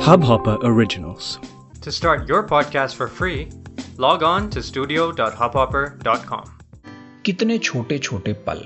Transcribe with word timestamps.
Hubhopper 0.00 0.56
Originals. 0.62 1.38
To 1.82 1.92
start 1.92 2.26
your 2.26 2.42
podcast 2.42 2.94
for 2.94 3.06
free, 3.06 3.50
log 3.98 4.22
on 4.22 4.48
to 4.50 4.62
studio.hubhopper.com. 4.62 6.44
कितने 7.24 7.58
छोटे 7.58 7.98
छोटे 7.98 8.32
पल 8.48 8.62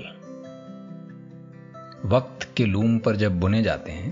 वक्त 2.05 2.47
के 2.57 2.65
लूम 2.65 2.97
पर 2.99 3.15
जब 3.15 3.39
बुने 3.39 3.61
जाते 3.63 3.91
हैं 3.91 4.11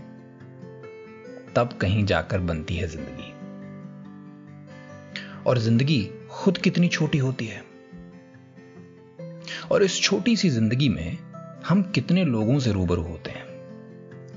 तब 1.55 1.77
कहीं 1.81 2.05
जाकर 2.05 2.39
बनती 2.39 2.75
है 2.75 2.87
ज़िंदगी 2.87 3.31
और 5.47 5.57
ज़िंदगी 5.57 6.01
खुद 6.31 6.57
कितनी 6.57 6.87
छोटी 6.87 7.17
होती 7.17 7.45
है 7.45 7.63
और 9.71 9.83
इस 9.83 10.01
छोटी 10.01 10.35
सी 10.35 10.49
ज़िंदगी 10.49 10.89
में 10.89 11.17
हम 11.67 11.81
कितने 11.95 12.25
लोगों 12.25 12.59
से 12.59 12.71
रूबरू 12.71 13.01
होते 13.01 13.31
हैं 13.31 13.45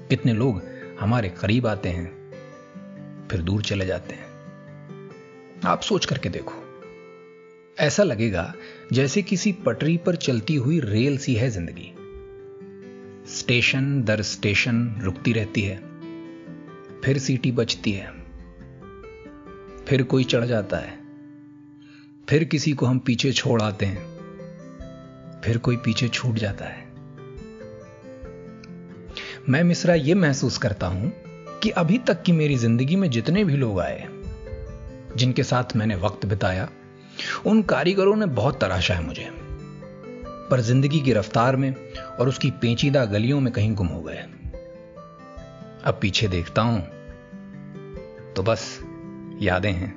कितने 0.09 0.33
लोग 0.33 0.63
हमारे 1.01 1.29
करीब 1.29 1.67
आते 1.67 1.89
हैं 1.89 2.26
फिर 3.31 3.43
दूर 3.43 3.63
चले 3.63 3.87
जाते 3.87 4.15
हैं। 4.15 4.27
आप 5.65 5.81
सोच 5.81 6.07
करके 6.07 6.29
देखो। 6.29 6.63
ऐसा 7.79 8.03
लगेगा 8.03 8.55
जैसे 8.93 9.23
किसी 9.23 9.53
पटरी 9.53 9.97
पर 9.97 10.17
चलती 10.17 10.55
हुई 10.55 10.81
रेल 10.81 11.19
सी 11.19 11.35
है 11.35 11.51
ज़िंदगी। 11.51 11.93
स्टेशन 13.29 14.03
दर 14.03 14.23
स्टेशन 14.23 15.01
रुकती 15.01 15.33
रहती 15.33 15.63
है। 15.63 15.77
फिर 17.05 17.19
सीटी 17.19 17.53
बचती 17.53 17.93
है। 17.93 18.07
फिर 19.85 20.03
कोई 20.03 20.25
चढ़ 20.25 20.45
जाता 20.45 20.77
है। 20.77 20.99
फिर 22.29 22.45
किसी 22.45 22.73
को 22.73 22.87
हम 22.87 22.99
पीछे 22.99 23.33
छोड़ 23.33 23.63
आते 23.63 23.87
हैं। 23.87 24.17
फिर 25.45 25.59
कोई 25.59 25.77
पीछे 25.77 26.09
छूट 26.09 26.35
जाता 26.35 26.65
है। 26.65 26.87
मैं 29.49 29.65
मिश्रा 29.65 29.95
यह 29.95 30.17
महसूस 30.17 30.59
करता 30.59 30.87
हूँ 30.87 31.13
कि 31.63 31.71
अभी 31.71 31.99
तक 31.99 32.23
की 32.23 32.33
मेरी 32.33 32.57
ज़िंदगी 32.57 32.97
में 32.97 33.09
जितने 33.11 33.45
भी 33.45 33.57
लोग 33.57 33.81
आए 33.81 34.07
जिनके 35.17 35.43
साथ 35.43 35.77
मैंने 35.77 35.95
वक्त 35.97 36.27
बिताया, 36.27 36.69
उन 37.47 37.63
कारीगरों 37.63 38.17
ने 38.17 38.27
बहुत 38.27 38.61
तराशा 38.61 38.95
है 38.95 39.03
मुझे। 39.03 39.29
पर 40.51 40.61
ज़िंदगी 40.61 41.01
की 41.01 41.13
रफ्तार 41.13 41.57
में 41.57 41.75
और 42.21 42.29
उसकी 42.29 42.51
पेचीदा 42.51 43.05
गलियों 43.05 43.41
में 43.41 43.53
कहीं 43.53 43.75
गुम 43.75 43.87
हो 43.87 44.01
गए 44.03 44.19
अब 45.85 45.99
पीछे 46.03 46.29
देखता 46.29 46.63
हूँ 46.63 46.81
तो 48.35 48.43
बस 48.43 48.69
यादें 49.43 49.73
हैं। 49.73 49.95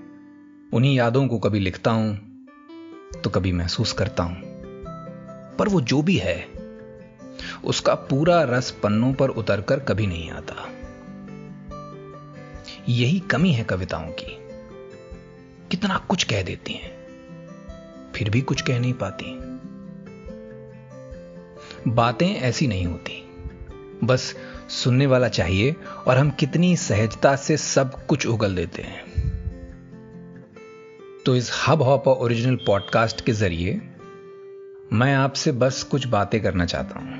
उन्हीं 0.74 0.96
यादों 0.98 1.28
को 1.28 1.40
कभी 1.40 1.60
लिखता 1.60 1.92
हूँ 1.92 2.18
तो 3.24 3.30
कभी 3.30 3.52
महसूस 3.52 3.94
करता 3.94 4.24
हूँ। 4.24 4.42
पर 5.58 5.68
वो 5.68 5.82
जो 5.82 6.02
भी 6.02 6.16
है, 6.18 6.46
उसका 7.64 7.94
पूरा 7.94 8.42
रस 8.44 8.72
पन्नों 8.84 9.14
पर 9.14 9.30
उतरकर 9.30 9.80
कभी 9.80 10.08
नहीं 10.08 10.30
आता। 10.32 10.68
यही 12.90 13.20
कमी 13.20 13.52
है 13.52 13.64
कविताओं 13.64 14.12
की। 14.12 14.38
कितना 15.72 15.98
कुछ 15.98 16.24
कह 16.24 16.42
देती 16.42 16.74
हैं, 16.74 16.92
फिर 18.16 18.30
भी 18.30 18.42
कुछ 18.42 18.62
कह 18.62 18.80
नहीं 18.80 18.94
पाती। 18.94 19.26
बातें 21.92 22.36
ऐसी 22.36 22.68
नहीं 22.68 22.86
होती। 22.86 23.26
बस 24.04 24.36
सुनने 24.70 25.06
वाला 25.06 25.28
चाहिए 25.28 25.76
और 26.08 26.18
हम 26.18 26.30
कितनी 26.30 26.76
सहजता 26.76 27.36
से 27.36 27.58
सब 27.58 28.06
कुछ 28.08 28.28
उगल 28.28 28.56
देते 28.56 28.82
हैं। 28.82 29.10
तो 31.26 31.36
इस 31.36 31.52
हब 31.68 31.82
हॉप 31.82 32.08
ओरिजिनल 32.08 32.56
पॉडकास्ट 32.56 33.26
के 33.26 33.32
ज़रिए 33.32 33.82
मैं 34.94 35.16
आपसे 35.16 35.52
बस 35.52 35.84
कुछ 35.84 36.08
बातें 36.08 36.42
करना 36.42 36.66
चाहता 36.66 37.00
हूँ। 37.00 37.20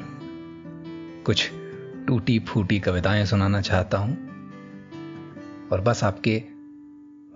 कुछ 1.24 1.50
टूटी 2.08 2.40
फूटी 2.40 2.80
कविताएँ 2.80 3.26
सुनाना 3.26 3.62
चाहता 3.62 3.98
हूँ। 3.98 4.29
और 5.72 5.82
बस 5.82 6.04
आपके 6.04 6.44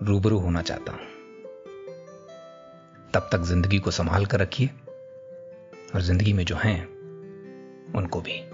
रूबरू 0.02 0.38
होना 0.38 0.62
चाहता 0.62 0.92
हूँ। 0.92 1.00
तब 3.14 3.28
तक 3.32 3.38
ज़िंदगी 3.38 3.78
को 3.78 3.90
संभाल 3.90 4.26
कर 4.26 4.40
रखिए 4.40 4.70
और 5.94 6.00
ज़िंदगी 6.00 6.32
में 6.32 6.44
जो 6.44 6.56
हैं, 6.56 6.86
उनको 7.92 8.20
भी। 8.20 8.53